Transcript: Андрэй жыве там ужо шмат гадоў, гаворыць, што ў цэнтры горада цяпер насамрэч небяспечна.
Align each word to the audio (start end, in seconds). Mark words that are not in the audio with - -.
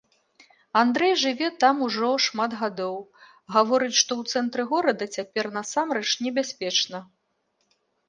Андрэй 0.83 1.13
жыве 1.23 1.47
там 1.63 1.83
ужо 1.89 2.09
шмат 2.27 2.51
гадоў, 2.63 2.97
гаворыць, 3.59 3.93
што 4.01 4.11
ў 4.23 4.35
цэнтры 4.35 4.63
горада 4.75 5.05
цяпер 5.21 5.45
насамрэч 5.63 6.07
небяспечна. 6.27 7.09